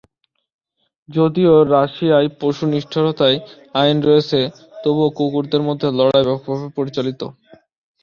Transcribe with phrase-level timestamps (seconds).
[1.09, 3.33] যদিও রাশিয়ায় পশু নিষ্ঠুরতার
[3.75, 4.39] আইন রয়েছে,
[4.83, 7.21] তবুও কুকুরদের মধ্যে লড়াই ব্যাপকভাবে প্রচলিত।